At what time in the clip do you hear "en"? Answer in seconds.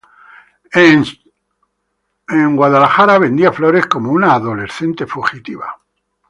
0.73-1.05